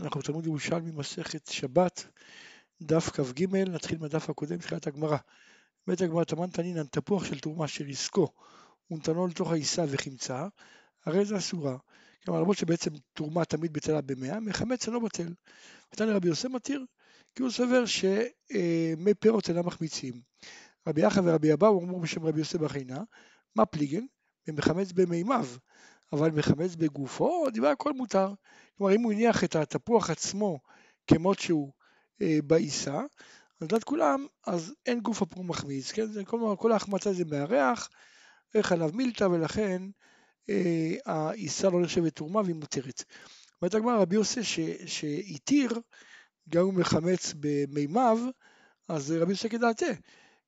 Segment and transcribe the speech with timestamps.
[0.00, 2.06] אנחנו בתלמוד ירושלמי מסכת שבת,
[2.82, 5.16] דף כ"ג, נתחיל מהדף הקודם, תחילת הגמרא.
[5.86, 8.28] אומרת הגמרא, תמן תנינן, תפוח של תרומה של עסקו,
[8.90, 10.46] ונתנו לתוך העיסה וחמצה,
[11.06, 11.76] הרי זה אסורה.
[12.24, 15.32] כלומר, למרות שבעצם תרומה תמיד בטלה במאה, מחמץ אינו בטל.
[15.92, 16.84] נתן לרבי יוסף מתיר,
[17.34, 20.20] כי הוא סובר שמי פירות אינם מחמיצים.
[20.88, 23.02] רבי יחא ורבי אבאו אמרו בשם רבי יוסף בחינה,
[23.56, 24.04] מה פליגן?
[24.48, 25.46] ומחמץ במימיו,
[26.12, 28.32] אבל מחמץ בגופו, דבר הכל מותר.
[28.78, 30.58] כלומר, אם הוא הניח את התפוח עצמו
[31.06, 31.72] כמות שהוא
[32.22, 33.00] אה, בעיסה,
[33.60, 36.06] אז לדעת כולם, אז אין גוף הפור מחמיץ, כן?
[36.06, 37.88] זה, כלומר, כל ההחמצה זה מהריח,
[38.54, 39.82] איך עליו מילתא, ולכן
[40.50, 43.04] אה, העיסה לא נחשבת תרומה והיא מותרת.
[43.62, 44.42] אומרת הגמרא, רבי יוסף
[44.86, 45.80] שהתיר,
[46.48, 48.18] גם אם הוא מחמץ במימיו,
[48.88, 49.86] אז רבי יוסף כדעתה.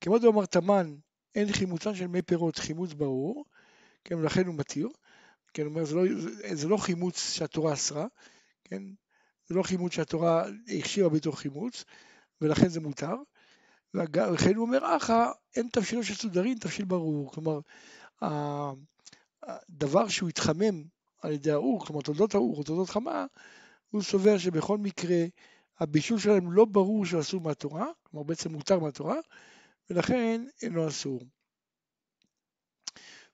[0.01, 0.95] כמו דאמר תמן,
[1.35, 3.45] אין חימוצן של מי פירות, חימוץ ברור,
[4.03, 4.87] כן, ולכן הוא מתיר.
[5.57, 8.07] כן, אומר, זה לא, זה, זה לא חימוץ שהתורה אסרה,
[8.63, 8.83] כן,
[9.47, 10.45] זה לא חימוץ שהתורה
[10.79, 11.83] הכשירה בתור חימוץ,
[12.41, 13.15] ולכן זה מותר.
[14.33, 17.31] וכן הוא אומר אחא, אין תבשילו של סודרין, תבשיל ברור.
[17.31, 17.59] כלומר,
[19.43, 20.83] הדבר שהוא התחמם
[21.21, 23.25] על ידי האור, כלומר תולדות האור או תולדות חמה,
[23.89, 25.25] הוא סובר שבכל מקרה
[25.79, 29.17] הבישול שלהם לא ברור שהוא אסור מהתורה, כלומר בעצם מותר מהתורה,
[29.89, 31.21] ולכן אינו אסור.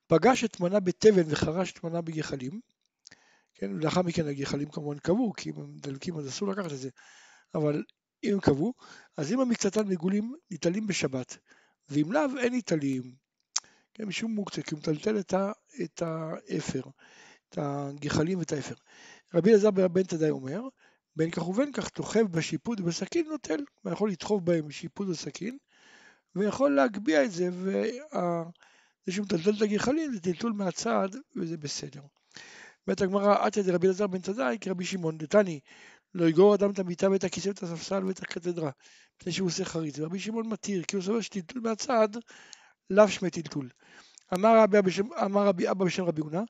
[0.06, 2.60] פגש את מנה בתבן וחרש את מנה בגחלים,
[3.54, 6.88] כן, ולאחר מכן הגחלים כמובן קבעו, כי אם הם דלקים אז אסור לקחת את זה,
[7.54, 7.82] אבל
[8.24, 8.74] אם הם קבעו,
[9.16, 11.38] אז אם המקצתן מגולים ניטלים בשבת,
[11.88, 13.14] ואם לאו אין ניטלים,
[13.94, 16.82] כן, משום מוקצה, כי הוא מטלטל את, ה, את האפר,
[17.48, 18.74] את הגחלים ואת האפר.
[19.34, 20.60] רבי אלעזר בן תדאי אומר,
[21.16, 25.58] בין כך ובין כך תוכב בשיפוד ובסכין נוטל, ויכול לדחוף בהם שיפוד וסכין,
[26.34, 28.42] ויכול להגביה את זה, וה...
[29.06, 32.00] זה שהוא מטלטל את הגחלים זה טלטול מהצד וזה בסדר.
[32.86, 35.60] אומרת הגמרא, עתיה דרבי אלעזר בן צדאי כרבי שמעון דתני,
[36.14, 38.70] לא יגור אדם את המיטה ואת הכיסא ואת הספסל ואת הקתדרה,
[39.20, 39.98] מפני שהוא עושה חריץ.
[39.98, 42.08] ורבי שמעון מתיר, כי הוא סובר שטלטול מהצד,
[42.90, 43.68] לאו שמי טלטול.
[44.34, 46.42] אמר רבי, בשם, אמר רבי אבא בשם רבי יונה,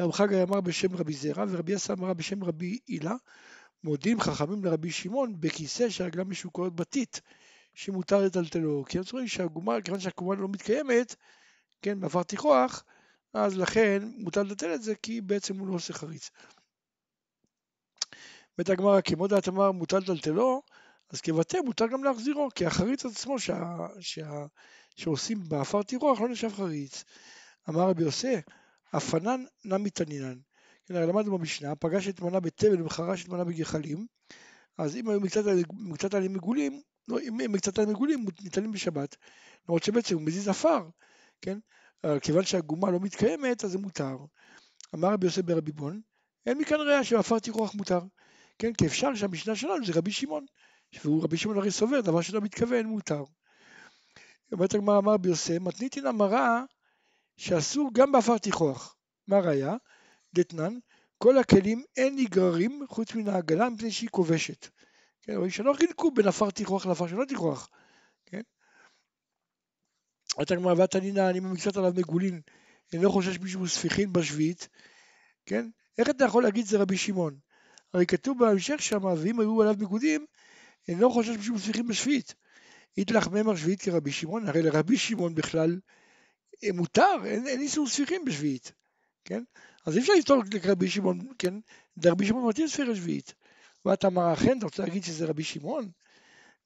[0.00, 3.14] ורבי חגי אמר בשם רבי זרע, ורבי יסא אמר בשם רבי הילה,
[3.84, 7.20] מודים חכמים לרבי שמעון בכיסא שהרגלם משוקעות בתית,
[7.74, 8.84] שמותר לטלטלו.
[8.88, 11.16] כי הם אומרים שהגומה, כיוון שהגומה לא מתקיימת,
[11.82, 12.84] כן, בעבר תיכוח,
[13.34, 16.30] אז לכן מותר לטלטל את זה כי בעצם הוא לא עושה חריץ.
[18.58, 20.62] בית הגמרא כמו דעת אמר מותר לטלטלו,
[21.10, 24.46] אז כבטא מותר גם להחזירו, כי החריץ עצמו שה, שה,
[24.96, 27.04] שעושים באפר תירוח לא נחשב חריץ.
[27.68, 28.36] אמר רבי יוסי,
[28.96, 30.38] אפנן נמי תנינן.
[30.86, 34.06] כן, למדנו במשנה, פגש את מנה בתבל וחרש את מנה בגחלים,
[34.78, 35.20] אז אם היו
[35.70, 39.16] מקצת עלים מגולים, לא, אם מקצת עלים מגולים ניתנים בשבת,
[39.68, 40.88] למרות שבעצם הוא מזיז עפר,
[41.42, 41.58] כן?
[42.22, 44.16] כיוון שהגומה לא מתקיימת, אז זה מותר.
[44.94, 46.00] אמר רבי יוסף ברבי בון,
[46.46, 48.00] אין מכאן ראייה שעפרתי רוח מותר.
[48.58, 50.46] כן, כי אפשר שהמשנה שלנו זה רבי שמעון,
[51.04, 53.24] והוא רבי שמעון הרי סובר, דבר שלא מתכוון מותר.
[54.52, 56.62] אומרת הגמרא אמר רבי יוסף, מתניתין אמרה
[57.36, 58.96] שאסור גם בעפר תיכוח.
[59.26, 59.76] מה ראיה?
[60.34, 60.74] דתנן,
[61.18, 64.68] כל הכלים אין נגררים חוץ מן העגלה מפני שהיא כובשת.
[65.22, 67.70] כן, רואים שלא חילקו בין עפר תיכוח לעפר שלא תיכוח.
[70.38, 72.40] אומרת הגמרא, והתנינא, אני במקצת עליו מגולין,
[72.92, 74.68] אינו חושש מישהו ספיחין בשביעית,
[75.46, 75.68] כן?
[75.98, 77.38] איך אתה יכול להגיד זה רבי שמעון?
[77.94, 80.26] הרי כתוב בהמשך שם, ואם היו עליו מגודים,
[80.88, 82.34] אינו חושש מישהו ספיחין בשביעית.
[82.98, 85.78] איתלך ממר שביעית כרבי שמעון, הרי לרבי שמעון בכלל
[86.64, 88.72] אה, מותר, אין, אין איסור ספיחין בשביעית,
[89.24, 89.42] כן?
[89.86, 91.54] אז אי אפשר לפתור לרבי שמעון, כן?
[91.96, 93.34] דרבי שמעון מתיר ספירה שביעית.
[93.84, 95.90] ואתה אמר, אכן, אתה רוצה להגיד שזה רבי שמעון?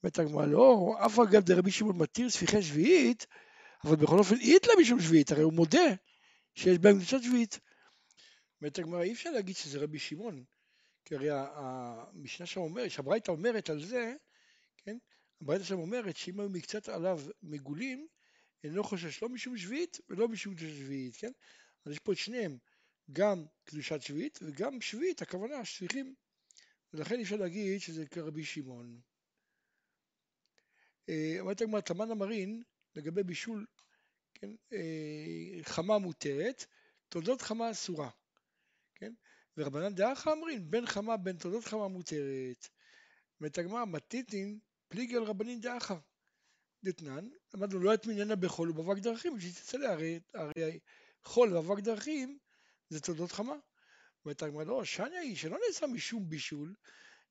[0.02, 3.26] אומרת הגמרא, לא, אף אגב דרבי שמעון מתיר ספיחי שביעית,
[3.84, 5.94] אבל בכל אופן אית לה משום שביעית, הרי הוא מודה
[6.54, 7.58] שיש בהם קדושת שביעית.
[8.60, 10.44] אומרת הגמרא, אי אפשר להגיד שזה רבי שמעון,
[11.04, 14.14] כי הרי המשנה שם אומרת, שהברייתא אומרת על זה,
[14.76, 14.96] כן,
[15.40, 18.06] הברייתא שם אומרת שאם היו מקצת עליו מגולים,
[18.64, 21.32] אינו חושש לא משום שביעית ולא משום קדושת שביעית, כן?
[21.84, 22.58] אז יש פה את שניהם,
[23.12, 26.14] גם קדושת שביעית וגם שביעית, הכוונה שפיכים,
[26.92, 29.00] ולכן אי אפשר להגיד שזה כרבי שמעון.
[31.08, 32.62] אה, אומרת הגמרא, תמן המרין,
[32.96, 33.66] לגבי בישול
[34.34, 36.64] כן, אה, חמה מותרת,
[37.08, 38.10] תולדות חמה אסורה.
[38.94, 39.12] כן?
[39.56, 42.68] ורבנן דאחא אמרין, בין חמה בין תולדות חמה מותרת.
[43.40, 44.58] אומרת הגמרא, מתיתין
[44.88, 45.94] פליגל רבנין דאחא.
[46.84, 50.78] דתנן, למדנו לא יטמיננה בחול ובאבק דרכים, שתצא הרי, הרי
[51.24, 52.38] חול ואבק דרכים
[52.88, 53.54] זה תולדות חמה.
[54.24, 56.74] אומרת הגמרא, לא, שניה היא שלא נעשה משום בישול,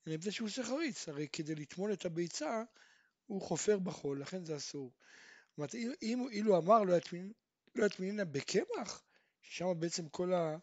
[0.08, 2.64] אלא מפני שהוא עושה חריץ, הרי כדי לטמון את הביצה
[3.26, 4.92] הוא חופר בחול, לכן זה אסור.
[5.58, 9.04] אומרת, אם, אילו אמר לא יטמיננה לא בקמח,
[9.42, 10.58] ששם בעצם כל, ה,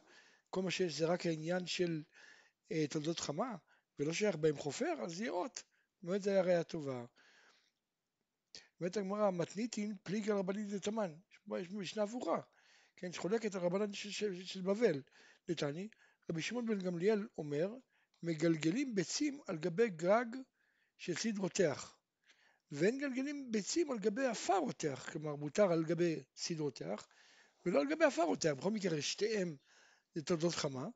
[0.51, 2.03] כל מה שיש זה רק העניין של
[2.73, 3.57] אה, תולדות חמה,
[3.99, 5.63] ולא שייך בהם חופר, אז יהיה אות.
[6.03, 7.05] באמת זה היה ראייה טובה.
[8.81, 11.15] אומרת הגמרא, מתניתין פליגה רבנית לתמן,
[11.61, 12.41] יש משנה הפוכה,
[12.97, 15.03] כן, שחולקת על רבנן של, של, של בבל.
[15.49, 15.89] לטני,
[16.31, 17.75] רבי שמעון בן גמליאל אומר,
[18.23, 20.27] מגלגלים ביצים על גבי גג
[20.99, 21.98] של ציד רותח,
[22.73, 27.07] ואין גלגלים ביצים על גבי עפר רותח, כלומר מותר על גבי ציד רותח,
[27.67, 29.57] ולא על גבי עפר רותח, בכל מקרה שתיהם
[30.15, 30.87] זה תולדות חמה,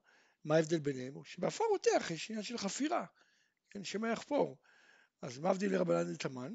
[0.44, 1.14] מה ההבדל ביניהם?
[1.24, 3.06] שבעפר רותח יש עניין של חפירה,
[3.70, 4.58] כן, שמא יחפור,
[5.22, 6.54] אז מה הבדיל לרבנן לתמן?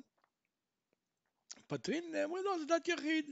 [1.67, 3.31] פטרין, אומרים לו, זה דת יחיד.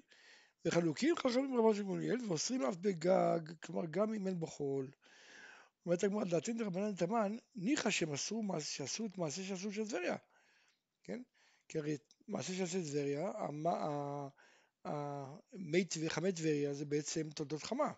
[0.66, 4.92] וחלוקים חכמים רבן של גמליאל ואוסרים אף בגג, כלומר גם אם אין בו חול.
[5.86, 10.16] אומרת הגמרא, לדעתנו דרבנן תמן, ניחא שהם עשו, שעשו את מעשה שעשו של טבריה,
[11.04, 11.22] כן?
[11.68, 11.98] כי הרי
[12.28, 13.32] מעשה שעשו של טבריה,
[16.10, 17.92] חמי טבריה זה בעצם תולדות חמה,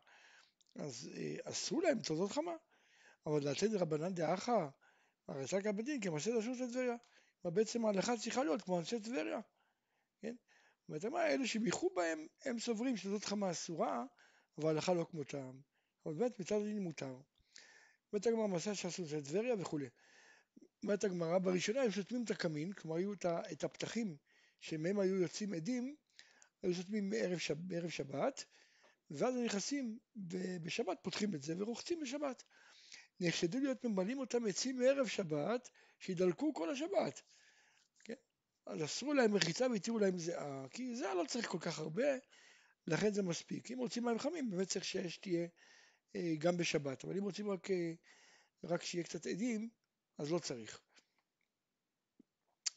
[0.76, 2.56] אז אה, עשו להם תולדות חמה,
[3.26, 4.68] אבל לדעתנו דרבנן דאחא,
[5.28, 6.96] הרי סקא בדין כמעשה של טבריה,
[7.46, 9.40] בעצם ההלכה צריכה להיות כמו אנשי טבריה.
[10.22, 10.36] כן?
[10.88, 14.06] זאת אומרת, אלה שביחו בהם, הם סוברים שזאת חמה אסורה,
[14.58, 15.60] אבל הלכה לא כמותם.
[16.06, 17.18] אבל באמת מצד הדין מותר.
[18.14, 19.90] אומרת הגמרא מסע שעשו את טבריה וכולי.
[20.84, 23.14] אומרת הגמרא, בראשונה הם סותמים את הקמין, כלומר היו
[23.52, 24.18] את הפתחים
[24.60, 25.96] שמהם היו יוצאים עדים,
[26.64, 28.46] היו סותמים מערב, שב, מערב שבת,
[29.12, 29.98] ואז הם נכנסים
[30.64, 32.44] בשבת, פותחים את זה ורוחצים בשבת.
[33.20, 35.70] נחשדו להיות ממלאים אותם עצים מערב שבת,
[36.00, 37.22] שידלקו כל השבת.
[38.68, 42.08] אז אסרו להם מחיצה והתירו להם זיעה, כי זיעה לא צריך כל כך הרבה,
[42.88, 43.72] לכן זה מספיק.
[43.72, 45.48] אם רוצים מים חמים, באמת צריך שהאש תהיה
[46.16, 47.94] אה, גם בשבת, אבל אם רוצים רק, אה,
[48.64, 49.70] רק שיהיה קצת עדים,
[50.18, 50.82] אז לא צריך.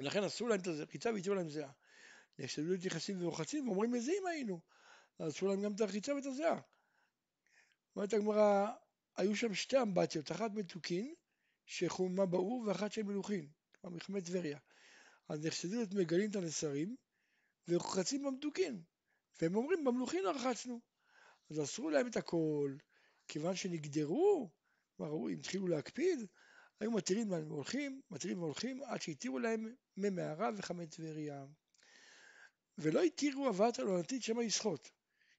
[0.00, 1.72] לכן אסרו להם את הרחיצה והתירו להם זיעה.
[2.38, 4.60] נשתדלו להיות נכנסים ורוחצים ואומרים מזיעים היינו,
[5.18, 6.60] אז אסרו להם גם את הרחיצה ואת הזיעה.
[7.96, 8.72] אומרת הגמרא,
[9.16, 11.14] היו שם שתי אמבטיות, אחת מתוקין,
[11.66, 13.48] שחומה באור, ואחת של מלוכין,
[13.80, 14.58] כלומר מלחמת טבריה.
[15.28, 16.96] אז נחשדו להיות מגלים את הנסרים
[17.68, 18.82] ורוחצים במתוקים
[19.40, 20.80] והם אומרים במלוכים לא רחצנו
[21.50, 22.76] אז אסרו להם את הכל
[23.28, 24.50] כיוון שנגדרו
[24.96, 26.26] כלומר התחילו להקפיד
[26.80, 31.46] היו מתירים להם והולכים מתירים והולכים עד שהתירו להם ממערה וחמי טבריה
[32.78, 34.88] ולא התירו הבאת הלונתית שמא ישחוט.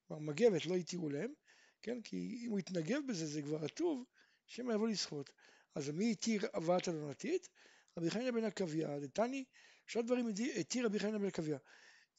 [0.08, 1.34] כלומר מגבת לא התירו להם
[1.82, 2.02] כן?
[2.02, 4.06] כי אם הוא יתנגב בזה זה כבר רטוב
[4.46, 5.30] שמא יבוא לשחוט.
[5.76, 7.50] אז מי התיר הבאת הלונתית?
[7.98, 9.46] רבי חנינא בן עקביא דתני
[9.88, 10.28] שאר דברים
[10.60, 11.56] התיר רבי חנינא בן עקביא,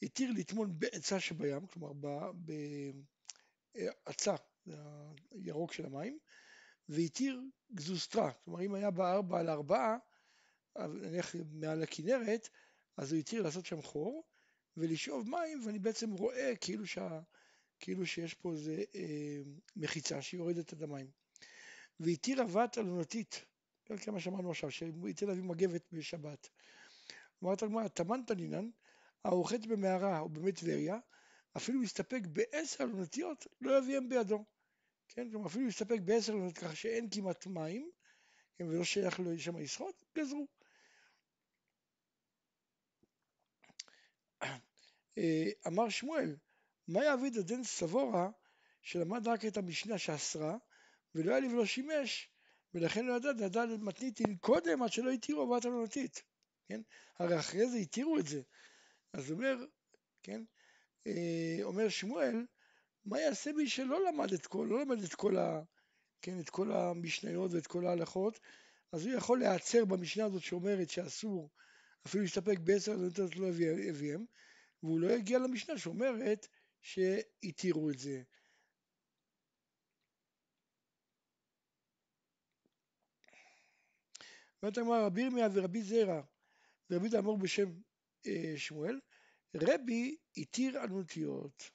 [0.03, 1.93] התיר לטמון בעצה שבים, כלומר
[3.75, 4.35] בעצה,
[4.67, 4.77] זה
[5.31, 6.19] הירוק של המים,
[6.89, 7.41] והתיר
[7.75, 9.97] גזוסטרה, כלומר אם היה בארבע על ארבעה,
[10.79, 12.49] נניח מעל הכנרת,
[12.97, 14.25] אז הוא התיר לעשות שם חור
[14.77, 17.21] ולשאוב מים, ואני בעצם רואה כאילו, שה,
[17.81, 19.39] כאילו שיש פה איזה אה,
[19.77, 21.11] מחיצה שיורדת את המים.
[22.01, 23.45] והתיר אבת אלונתית,
[24.05, 26.49] כמה שאמרנו עכשיו, שהתיר להביא מגבת בשבת.
[27.43, 28.71] אומרת הגמרא, תמן תנינן,
[29.25, 30.99] הרוחץ במערה או במי טבריה,
[31.57, 34.45] אפילו מסתפק בעשר לונתיות, לא יביאם בידו.
[35.15, 37.91] כן, כלומר אפילו מסתפק בעשר לונתיות ככה שאין כמעט מים,
[38.57, 40.47] כן, ולא שייך לו שם לשחות, גזרו.
[45.19, 46.37] אה, אמר שמואל,
[46.89, 48.31] מה יעביד הדן סבורה
[48.83, 50.57] שלמד רק את המשנה שאסרה
[51.15, 52.29] ולא היה לי ולא שימש
[52.75, 56.23] ולכן לא ידע, ידע מתניתין קודם עד שלא התירו עברת הלונתית.
[56.69, 56.81] כן?
[57.19, 58.43] הרי אחרי זה התירו את זה.
[59.13, 59.57] אז אומר,
[60.23, 60.43] כן?
[61.07, 62.47] אה, אומר שמואל,
[63.05, 65.63] מה יעשה מי שלא למד את כל, לא למד את כל, ה,
[66.23, 68.41] כן, את כל המשניות ואת כל ההלכות,
[68.93, 71.51] אז הוא יכול להיעצר במשנה הזאת שאומרת שאסור
[72.07, 73.49] אפילו להסתפק בעשר נותנות לא
[73.91, 74.25] אביהם,
[74.83, 76.47] והוא לא יגיע למשנה שאומרת
[76.81, 78.23] שהתירו את זה.
[84.63, 86.23] אומרת הגמרא רבי ירמיה ורבי זרע
[86.91, 87.73] ורבי יהודה אמור בשם
[88.27, 89.01] אה, שמואל,
[89.55, 91.71] רבי התיר אלמותיות.